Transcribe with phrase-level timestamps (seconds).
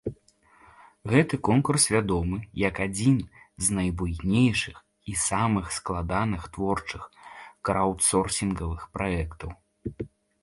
[1.11, 3.19] Гэты конкурс вядомы як адзін
[3.65, 4.77] з найбуйнейшых
[5.13, 7.03] і самых складаных творчых
[7.69, 9.55] краўдсорсінгавых праектаў.